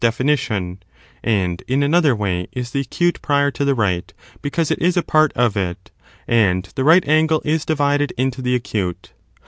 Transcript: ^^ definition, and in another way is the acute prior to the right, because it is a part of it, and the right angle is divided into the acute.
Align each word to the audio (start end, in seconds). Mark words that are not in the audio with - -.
^^ 0.01 0.03
definition, 0.03 0.81
and 1.23 1.61
in 1.67 1.83
another 1.83 2.15
way 2.15 2.47
is 2.53 2.71
the 2.71 2.79
acute 2.79 3.21
prior 3.21 3.51
to 3.51 3.63
the 3.63 3.75
right, 3.75 4.15
because 4.41 4.71
it 4.71 4.81
is 4.81 4.97
a 4.97 5.03
part 5.03 5.31
of 5.33 5.55
it, 5.55 5.91
and 6.27 6.69
the 6.73 6.83
right 6.83 7.07
angle 7.07 7.39
is 7.45 7.65
divided 7.65 8.11
into 8.17 8.41
the 8.41 8.55
acute. 8.55 9.11